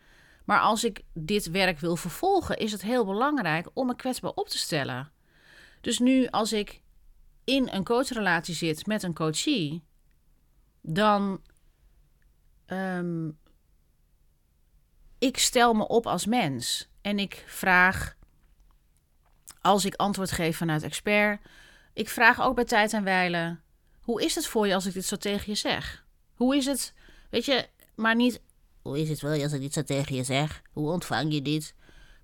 [0.46, 4.48] Maar als ik dit werk wil vervolgen, is het heel belangrijk om me kwetsbaar op
[4.48, 5.12] te stellen.
[5.82, 6.84] Dus nu, als ik
[7.46, 9.84] in een coachrelatie zit met een coachie,
[10.82, 11.42] dan.
[12.68, 13.38] Um,
[15.20, 18.16] ik stel me op als mens en ik vraag,
[19.62, 21.42] als ik antwoord geef vanuit expert,
[21.94, 23.60] ik vraag ook bij tijd en wijle:
[24.02, 26.06] hoe is het voor je als ik dit zo tegen je zeg?
[26.34, 26.94] Hoe is het,
[27.30, 28.42] weet je, maar niet
[28.86, 30.62] hoe is het wel als ik dit zo tegen je zeg?
[30.72, 31.76] Hoe ontvang je dit?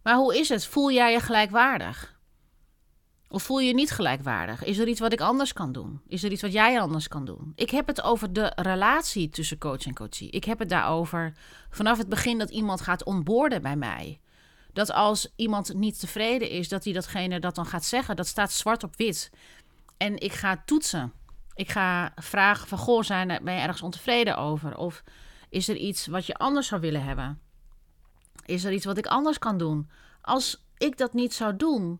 [0.04, 0.66] Maar hoe is het?
[0.66, 2.20] Voel jij je gelijkwaardig?
[3.32, 4.64] Of voel je je niet gelijkwaardig?
[4.64, 6.02] Is er iets wat ik anders kan doen?
[6.08, 7.52] Is er iets wat jij anders kan doen?
[7.56, 10.30] Ik heb het over de relatie tussen coach en coachie.
[10.30, 11.34] Ik heb het daarover
[11.70, 14.20] vanaf het begin dat iemand gaat onboorden bij mij.
[14.74, 18.16] Dat als iemand niet tevreden is, dat hij datgene dat dan gaat zeggen.
[18.16, 19.32] Dat staat zwart op wit.
[19.98, 21.14] En ik ga toetsen.
[21.54, 24.78] Ik ga vragen van, goh, zijn, ben je ergens ontevreden over?
[24.78, 25.04] Of
[25.50, 27.40] is er iets wat je anders zou willen hebben?
[28.46, 29.90] Is er iets wat ik anders kan doen?
[30.22, 32.00] Als ik dat niet zou doen,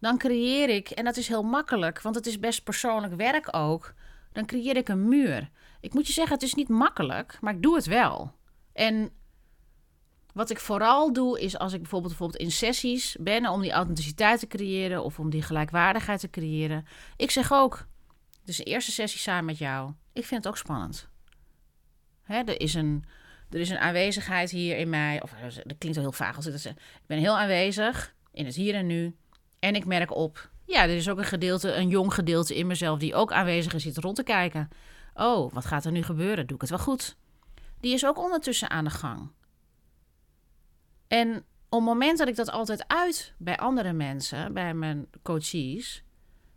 [0.00, 3.94] dan creëer ik, en dat is heel makkelijk, want het is best persoonlijk werk ook,
[4.32, 5.50] dan creëer ik een muur.
[5.80, 8.34] Ik moet je zeggen, het is niet makkelijk, maar ik doe het wel.
[8.72, 9.10] En
[10.32, 14.40] wat ik vooral doe, is als ik bijvoorbeeld, bijvoorbeeld in sessies ben om die authenticiteit
[14.40, 16.86] te creëren of om die gelijkwaardigheid te creëren.
[17.16, 17.86] Ik zeg ook,
[18.44, 21.08] dus de eerste sessie samen met jou, ik vind het ook spannend.
[22.22, 23.04] Hè, er, is een,
[23.50, 26.52] er is een aanwezigheid hier in mij, of dat klinkt wel heel vaag als ik
[26.52, 26.72] dat zeg.
[26.72, 29.16] Ik ben heel aanwezig in het hier en nu.
[29.60, 32.98] En ik merk op, ja, er is ook een gedeelte, een jong gedeelte in mezelf
[32.98, 34.68] die ook aanwezig is, zit rond te kijken.
[35.14, 36.46] Oh, wat gaat er nu gebeuren?
[36.46, 37.16] Doe ik het wel goed?
[37.80, 39.30] Die is ook ondertussen aan de gang.
[41.08, 41.36] En
[41.68, 46.02] op het moment dat ik dat altijd uit bij andere mensen, bij mijn coaches,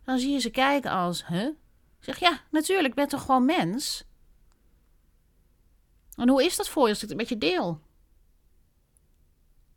[0.04, 1.24] dan zie je ze kijken als?
[1.30, 1.54] Ik
[2.00, 4.04] zeg, ja, natuurlijk, ik ben toch gewoon mens?
[6.16, 7.80] En hoe is dat voor je als ik het met je deel?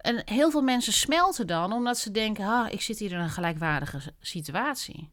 [0.08, 3.30] En heel veel mensen smelten dan omdat ze denken: ah, ik zit hier in een
[3.30, 5.10] gelijkwaardige situatie.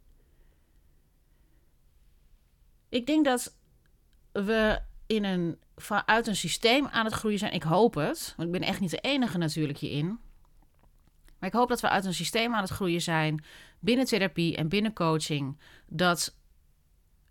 [2.88, 3.56] Ik denk dat
[4.32, 7.52] we in een, vanuit een systeem aan het groeien zijn.
[7.52, 10.18] Ik hoop het, want ik ben echt niet de enige natuurlijk hierin.
[11.38, 13.44] Maar ik hoop dat we uit een systeem aan het groeien zijn
[13.78, 15.58] binnen therapie en binnen coaching.
[15.88, 16.36] Dat,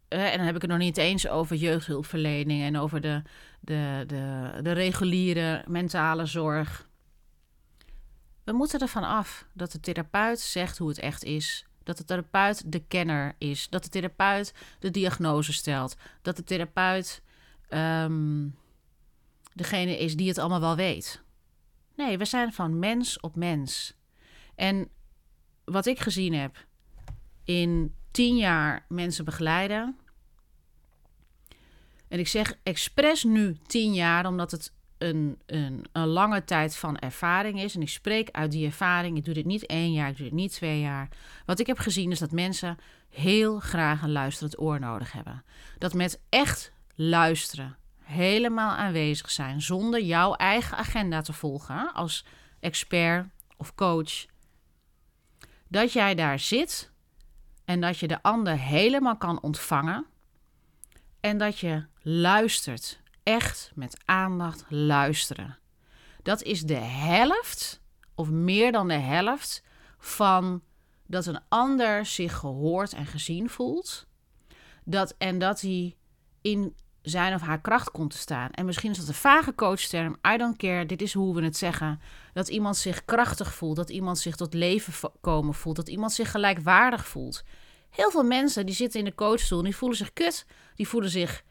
[0.08, 3.22] en dan heb ik het nog niet eens over jeugdhulpverlening en over de,
[3.60, 6.92] de, de, de reguliere mentale zorg.
[8.44, 11.66] We moeten ervan af dat de therapeut zegt hoe het echt is.
[11.84, 13.70] Dat de therapeut de kenner is.
[13.70, 15.96] Dat de therapeut de diagnose stelt.
[16.22, 17.22] Dat de therapeut
[17.70, 18.48] ehm,
[19.54, 21.22] degene is die het allemaal wel weet.
[21.96, 23.94] Nee, we zijn van mens op mens.
[24.56, 24.90] En
[25.64, 26.66] wat ik gezien heb
[27.44, 29.98] in tien jaar mensen begeleiden.
[32.08, 36.98] En ik zeg expres nu tien jaar, omdat het een, een, een lange tijd van
[36.98, 37.76] ervaring is.
[37.76, 39.18] En ik spreek uit die ervaring.
[39.18, 41.10] Ik doe dit niet één jaar, ik doe dit niet twee jaar.
[41.46, 42.78] Wat ik heb gezien is dat mensen
[43.10, 45.44] heel graag een luisterend oor nodig hebben.
[45.78, 52.26] Dat met echt luisteren, helemaal aanwezig zijn, zonder jouw eigen agenda te volgen als
[52.60, 54.26] expert of coach.
[55.68, 56.92] Dat jij daar zit
[57.66, 60.06] en dat je de ander helemaal kan ontvangen.
[61.20, 65.58] En dat je luistert echt met aandacht luisteren.
[66.24, 67.82] Dat is de helft,
[68.16, 69.64] of meer dan de helft,
[69.98, 70.62] van
[71.08, 74.08] dat een ander zich gehoord en gezien voelt.
[74.84, 75.96] Dat, en dat hij
[76.42, 78.52] in zijn of haar kracht komt te staan.
[78.52, 81.58] En misschien is dat een vage coachterm, I don't care, dit is hoe we het
[81.58, 82.02] zeggen.
[82.34, 86.32] Dat iemand zich krachtig voelt, dat iemand zich tot leven komen voelt, dat iemand zich
[86.32, 87.44] gelijkwaardig voelt.
[87.90, 91.44] Heel veel mensen die zitten in de coachstoel, die voelen zich kut, die voelen zich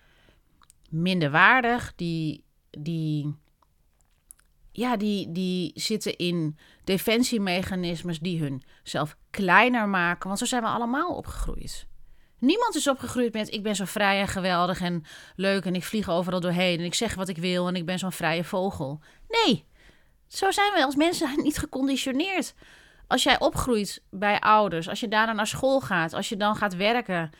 [0.92, 3.34] minderwaardig, die, die,
[4.72, 10.26] ja, die, die zitten in defensiemechanismes die hun zelf kleiner maken.
[10.26, 11.86] Want zo zijn we allemaal opgegroeid.
[12.38, 15.04] Niemand is opgegroeid met ik ben zo vrij en geweldig en
[15.36, 17.98] leuk en ik vlieg overal doorheen en ik zeg wat ik wil en ik ben
[17.98, 19.00] zo'n vrije vogel.
[19.28, 19.64] Nee,
[20.28, 22.54] zo zijn we als mensen niet geconditioneerd.
[23.06, 26.76] Als jij opgroeit bij ouders, als je daarna naar school gaat, als je dan gaat
[26.76, 27.30] werken,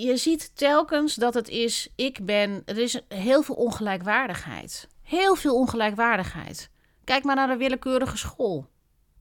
[0.00, 4.88] je ziet telkens dat het is, ik ben, er is heel veel ongelijkwaardigheid.
[5.02, 6.70] Heel veel ongelijkwaardigheid.
[7.04, 8.66] Kijk maar naar een willekeurige school.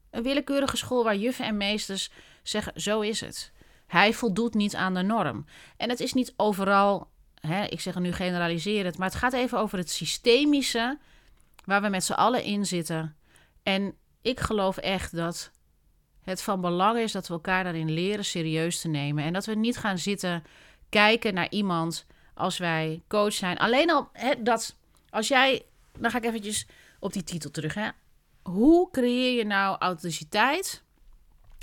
[0.09, 2.11] Een willekeurige school waar juffen en meesters
[2.43, 3.51] zeggen, zo is het.
[3.87, 5.45] Hij voldoet niet aan de norm.
[5.77, 7.07] En het is niet overal,
[7.39, 10.99] hè, ik zeg nu generaliserend, maar het gaat even over het systemische
[11.65, 13.15] waar we met z'n allen in zitten.
[13.63, 15.51] En ik geloof echt dat
[16.23, 19.23] het van belang is dat we elkaar daarin leren serieus te nemen.
[19.23, 20.43] En dat we niet gaan zitten
[20.89, 23.57] kijken naar iemand als wij coach zijn.
[23.57, 24.75] Alleen al dat,
[25.09, 25.65] als jij,
[25.99, 26.67] dan ga ik eventjes
[26.99, 27.73] op die titel terug.
[27.73, 27.89] Hè.
[28.43, 30.83] Hoe creëer je nou authenticiteit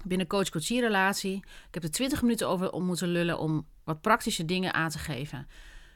[0.05, 1.37] binnen coach-coachie relatie?
[1.37, 4.99] Ik heb er 20 minuten over om moeten lullen om wat praktische dingen aan te
[4.99, 5.49] geven.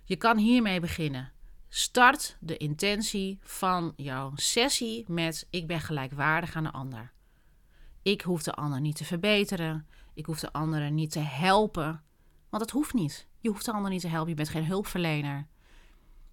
[0.04, 1.32] Je kan hiermee beginnen.
[1.68, 7.12] Start de intentie van jouw sessie met ik ben gelijkwaardig aan de ander.
[8.04, 9.86] Ik hoef de ander niet te verbeteren.
[10.14, 12.02] Ik hoef de anderen niet te helpen.
[12.50, 13.26] Want dat hoeft niet.
[13.40, 14.28] Je hoeft de ander niet te helpen.
[14.28, 15.46] Je bent geen hulpverlener.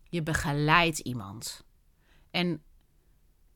[0.04, 1.66] Je begeleidt iemand.
[2.32, 2.64] En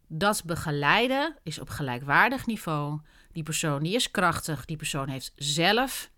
[0.08, 3.00] dat begeleiden is op gelijkwaardig niveau.
[3.32, 4.66] Die persoon die is krachtig.
[4.66, 6.12] Die persoon heeft zelf,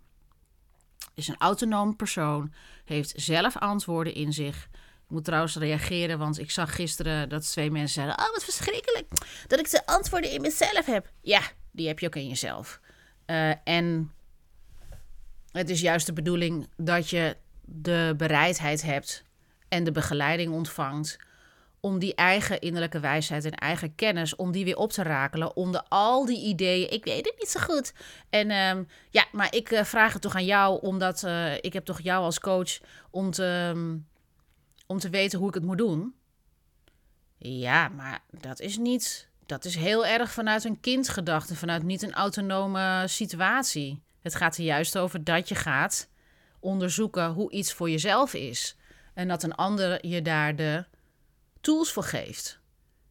[1.13, 2.53] is een autonoom persoon,
[2.85, 4.63] heeft zelf antwoorden in zich.
[5.03, 9.07] Ik moet trouwens reageren, want ik zag gisteren dat twee mensen zeiden: Oh, wat verschrikkelijk
[9.47, 11.11] dat ik de antwoorden in mezelf heb.
[11.21, 11.41] Ja,
[11.77, 12.79] die heb je ook in jezelf.
[13.25, 14.11] Uh, en
[15.51, 19.23] het is juist de bedoeling dat je de bereidheid hebt
[19.67, 21.17] en de begeleiding ontvangt
[21.79, 25.83] om die eigen innerlijke wijsheid en eigen kennis, om die weer op te rakelen onder
[25.87, 26.91] al die ideeën.
[26.91, 27.93] Ik weet het niet zo goed.
[28.29, 31.85] En um, ja, maar ik uh, vraag het toch aan jou, omdat uh, ik heb
[31.85, 34.07] toch jou als coach om te, um,
[34.85, 36.15] om te weten hoe ik het moet doen.
[37.37, 42.13] Ja, maar dat is niet dat is heel erg vanuit een kindgedachte, vanuit niet een
[42.13, 44.01] autonome situatie.
[44.21, 46.09] Het gaat er juist over dat je gaat
[46.59, 48.75] onderzoeken hoe iets voor jezelf is.
[49.13, 50.85] En dat een ander je daar de
[51.61, 52.59] tools voor geeft.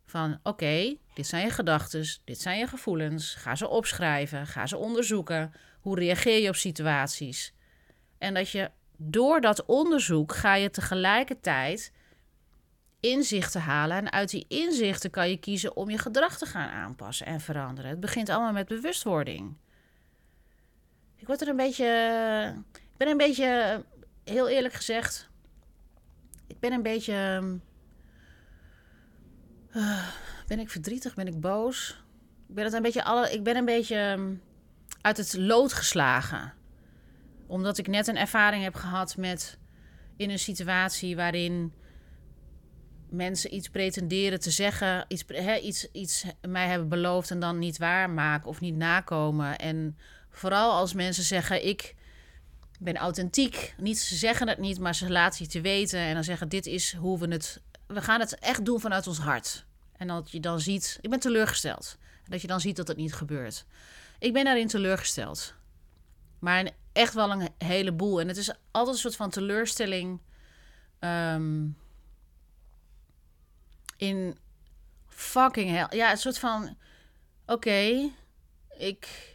[0.05, 3.35] Van oké, dit zijn je gedachten, dit zijn je gevoelens.
[3.35, 5.53] Ga ze opschrijven, ga ze onderzoeken.
[5.81, 7.55] Hoe reageer je op situaties?
[8.19, 11.93] En dat je door dat onderzoek ga je tegelijkertijd
[13.11, 13.97] inzichten halen.
[13.97, 17.91] En uit die inzichten kan je kiezen om je gedrag te gaan aanpassen en veranderen.
[17.91, 19.57] Het begint allemaal met bewustwording.
[21.17, 21.87] Ik word er een beetje.
[22.73, 23.85] Ik ben een beetje.
[24.25, 25.29] Heel eerlijk gezegd.
[26.47, 27.43] Ik ben een beetje.
[29.75, 30.07] Uh,
[30.47, 31.15] ben ik verdrietig?
[31.15, 32.05] Ben ik boos?
[32.49, 34.35] Ik ben, het een beetje alle, ik ben een beetje ehm,
[35.01, 36.53] uit het lood geslagen.
[37.47, 39.59] Omdat ik net een ervaring heb gehad met.
[40.17, 41.73] in een situatie waarin
[43.09, 45.25] mensen iets pretenderen te zeggen, iets,
[45.63, 49.59] iets, iets mij hebben beloofd en dan niet waarmaken of niet nakomen.
[49.59, 49.99] En
[50.31, 51.95] vooral als mensen zeggen: Ik
[52.79, 53.75] ben authentiek.
[53.79, 55.99] Niet, ze zeggen het niet, maar ze laten je te weten.
[55.99, 57.61] En dan zeggen: Dit is hoe we het.
[57.87, 59.67] We gaan het echt doen vanuit ons hart.
[59.97, 61.99] En dat je dan ziet: Ik ben teleurgesteld.
[62.29, 63.65] Dat je dan ziet dat het niet gebeurt.
[64.19, 65.55] Ik ben daarin teleurgesteld.
[66.39, 68.21] Maar echt wel een heleboel.
[68.21, 70.21] En het is altijd een soort van teleurstelling.
[71.01, 71.77] Um,
[73.97, 74.39] in
[75.09, 75.87] fucking hell.
[75.91, 76.77] Ja, een soort van.
[77.47, 78.11] Oké,
[78.79, 79.35] ik.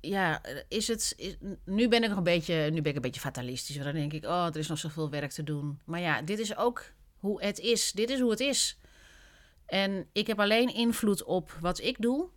[0.00, 1.36] Ja, is het.
[1.64, 2.54] nu ben ik nog een beetje.
[2.54, 3.76] Nu ben ik een beetje fatalistisch.
[3.76, 5.80] Dan denk ik, oh, er is nog zoveel werk te doen.
[5.84, 6.84] Maar ja, dit is ook
[7.18, 7.92] hoe het is.
[7.92, 8.78] Dit is hoe het is.
[9.66, 12.28] En ik heb alleen invloed op wat ik doe.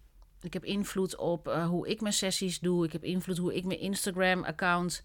[0.41, 2.85] Ik heb invloed op uh, hoe ik mijn sessies doe.
[2.85, 5.03] Ik heb invloed hoe ik mijn Instagram-account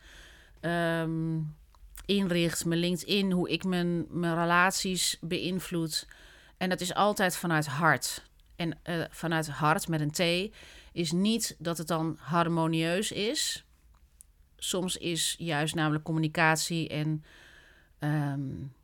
[0.60, 1.56] um,
[2.04, 2.64] inricht.
[2.64, 6.08] Mijn LinkedIn, hoe ik mijn, mijn relaties beïnvloed.
[6.56, 8.30] En dat is altijd vanuit hart.
[8.56, 10.54] En uh, vanuit hart met een T
[10.92, 13.64] is niet dat het dan harmonieus is.
[14.56, 17.24] Soms is juist namelijk communicatie en
[17.98, 18.74] um,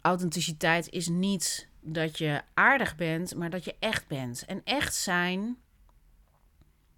[0.00, 4.44] authenticiteit is niet dat je aardig bent, maar dat je echt bent.
[4.44, 5.56] En echt zijn,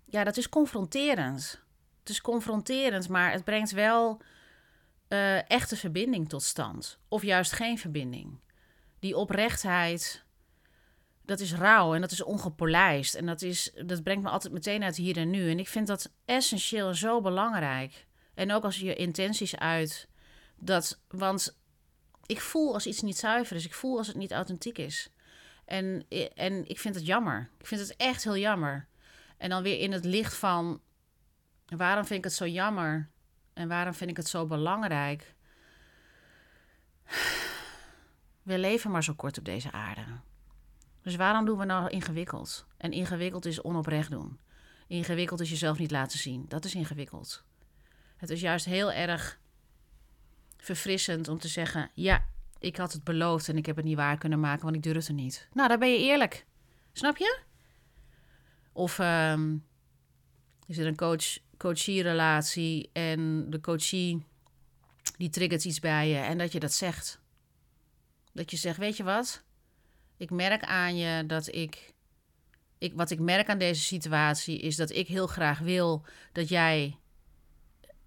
[0.05, 1.62] ja, dat is confronterend.
[2.03, 4.21] Het is confronterend, maar het brengt wel
[5.09, 6.99] uh, echte verbinding tot stand.
[7.09, 8.41] Of juist geen verbinding
[9.03, 10.25] die oprechtheid,
[11.25, 13.15] dat is rauw en dat is ongepolijst.
[13.15, 15.51] En dat, is, dat brengt me altijd meteen uit hier en nu.
[15.51, 18.07] En ik vind dat essentieel en zo belangrijk.
[18.35, 20.09] En ook als je je intenties uit.
[20.57, 21.59] Dat, want
[22.27, 23.65] ik voel als iets niet zuiver is.
[23.65, 25.11] Ik voel als het niet authentiek is.
[25.65, 27.51] En, en ik vind het jammer.
[27.59, 28.89] Ik vind het echt heel jammer.
[29.37, 30.81] En dan weer in het licht van...
[31.77, 33.11] waarom vind ik het zo jammer?
[33.53, 35.35] En waarom vind ik het zo belangrijk?
[38.43, 40.05] We leven maar zo kort op deze aarde.
[41.03, 42.67] Dus waarom doen we nou ingewikkeld?
[42.77, 44.39] En ingewikkeld is onoprecht doen.
[44.87, 46.45] Ingewikkeld is jezelf niet laten zien.
[46.49, 47.45] Dat is ingewikkeld.
[48.17, 49.41] Het is juist heel erg
[50.57, 52.25] verfrissend om te zeggen: Ja,
[52.59, 55.13] ik had het beloofd en ik heb het niet waar kunnen maken, want ik durfde
[55.13, 55.49] niet.
[55.53, 56.47] Nou, dan ben je eerlijk.
[56.93, 57.41] Snap je?
[58.73, 59.67] Of um,
[60.73, 64.25] is er een coach, coachie-relatie en de coachie
[65.17, 67.21] die triggert iets bij je en dat je dat zegt.
[68.33, 69.43] Dat je zegt, weet je wat?
[70.17, 71.95] Ik merk aan je dat ik,
[72.79, 72.93] ik...
[72.95, 76.99] Wat ik merk aan deze situatie is dat ik heel graag wil dat jij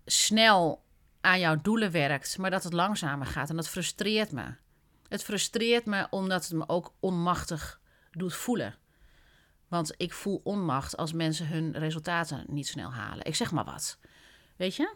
[0.05, 0.83] snel
[1.21, 3.49] aan jouw doelen werkt, maar dat het langzamer gaat.
[3.49, 4.55] En dat frustreert me.
[5.07, 7.79] Het frustreert me omdat het me ook onmachtig
[8.11, 8.75] doet voelen.
[9.75, 13.25] Want ik voel onmacht als mensen hun resultaten niet snel halen.
[13.25, 13.97] Ik zeg maar wat.
[14.55, 14.93] Weet je?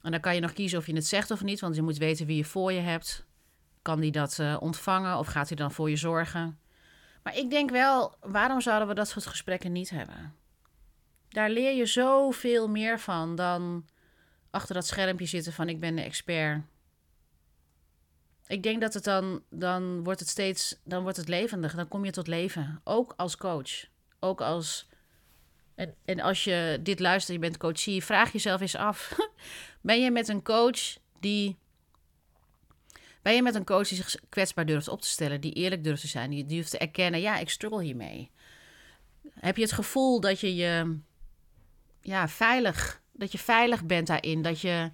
[0.00, 1.96] En dan kan je nog kiezen of je het zegt of niet, want je moet
[1.96, 3.26] weten wie je voor je hebt.
[3.82, 6.58] Kan die dat uh, ontvangen of gaat hij dan voor je zorgen?
[7.22, 10.34] Maar ik denk wel, waarom zouden we dat soort gesprekken niet hebben?
[11.28, 13.88] Daar leer je zoveel meer van dan
[14.50, 16.62] achter dat schermpje zitten van ik ben de expert.
[18.46, 21.74] Ik denk dat het dan, dan wordt het steeds, dan wordt het levendig.
[21.74, 22.80] Dan kom je tot leven.
[22.84, 23.86] Ook als coach.
[24.20, 24.86] Ook als
[25.74, 29.18] en, en als je dit luistert, je bent coachie, vraag jezelf eens af.
[29.80, 31.56] ben je met een coach die.
[33.22, 36.00] Ben je met een coach die zich kwetsbaar durft op te stellen, die eerlijk durft
[36.00, 38.30] te zijn, die durft te erkennen, ja, ik struggle hiermee.
[39.30, 40.98] Heb je het gevoel dat je je
[42.00, 44.90] ja, veilig, dat je veilig bent daarin, dat je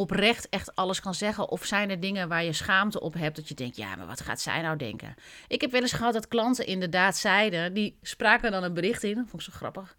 [0.00, 1.48] oprecht echt alles kan zeggen?
[1.48, 4.20] Of zijn er dingen waar je schaamte op hebt dat je denkt, ja, maar wat
[4.20, 5.14] gaat zij nou denken?
[5.48, 9.14] Ik heb wel eens gehad dat klanten inderdaad zeiden, die spraken dan een bericht in,
[9.14, 9.96] vond ik zo grappig.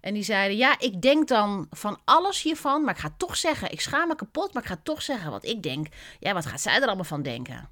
[0.00, 3.70] En die zeiden, ja, ik denk dan van alles hiervan, maar ik ga toch zeggen,
[3.70, 5.86] ik schaam me kapot, maar ik ga toch zeggen wat ik denk.
[6.18, 7.68] Ja, wat gaat zij er allemaal van denken?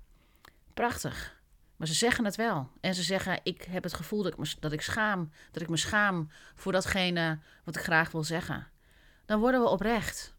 [0.74, 1.40] Prachtig.
[1.76, 2.70] Maar ze zeggen het wel.
[2.80, 5.68] En ze zeggen, ik heb het gevoel dat ik, me, dat ik schaam, dat ik
[5.68, 8.66] me schaam voor datgene wat ik graag wil zeggen.
[9.26, 10.34] Dan worden we oprecht.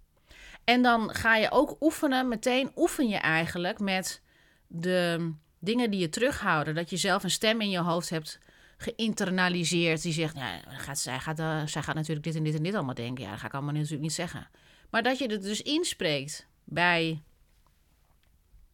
[0.63, 4.21] En dan ga je ook oefenen, meteen oefen je eigenlijk met
[4.67, 8.39] de dingen die je terughouden, dat je zelf een stem in je hoofd hebt
[8.77, 12.63] geïnternaliseerd die zegt, ja, gaat, zij, gaat, uh, zij gaat natuurlijk dit en dit en
[12.63, 13.23] dit allemaal denken.
[13.23, 14.47] Ja, dat ga ik allemaal natuurlijk niet zeggen.
[14.89, 17.21] Maar dat je het dus inspreekt bij,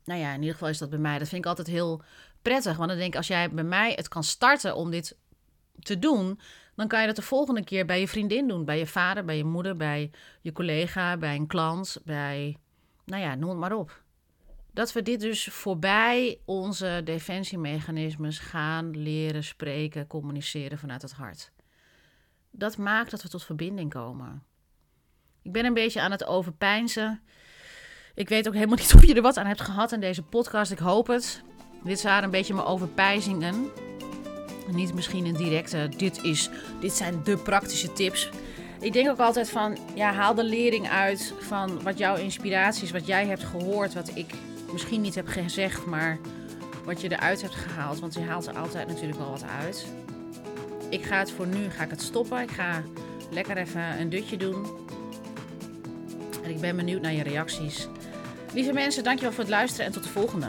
[0.04, 2.02] nou ja, in ieder geval is dat bij mij, dat vind ik altijd heel
[2.42, 2.78] prettig.
[2.78, 5.18] Want dan denk ik, als jij bij mij het kan starten om dit
[5.80, 6.40] te doen,
[6.80, 9.38] dan kan je dat de volgende keer bij je vriendin doen, bij je vader, bij
[9.38, 10.12] je moeder, bij
[10.42, 12.58] je collega, bij een klant, bij,
[13.06, 14.04] nou ja, noem het maar op.
[14.74, 21.52] Dat we dit dus voorbij onze defensiemechanismes gaan leren spreken, communiceren vanuit het hart.
[22.52, 24.44] Dat maakt dat we tot verbinding komen.
[25.42, 27.22] Ik ben een beetje aan het overpijnzen.
[28.16, 30.72] Ik weet ook helemaal niet of je er wat aan hebt gehad in deze podcast.
[30.72, 31.44] Ik hoop het.
[31.84, 33.89] Dit waren een beetje mijn overpijzingen.
[34.74, 36.50] Niet misschien een directe, dit, is,
[36.80, 38.30] dit zijn de praktische tips.
[38.80, 42.92] Ik denk ook altijd van, ja, haal de lering uit van wat jouw inspiratie is,
[42.92, 44.34] wat jij hebt gehoord, wat ik
[44.72, 46.18] misschien niet heb gezegd, maar
[46.84, 48.00] wat je eruit hebt gehaald.
[48.00, 49.86] Want je haalt er altijd natuurlijk wel wat uit.
[50.90, 52.42] Ik ga het voor nu ga ik het stoppen.
[52.42, 52.84] Ik ga
[53.32, 54.66] lekker even een dutje doen.
[56.44, 57.88] En ik ben benieuwd naar je reacties.
[58.54, 60.48] Lieve mensen, dankjewel voor het luisteren en tot de volgende.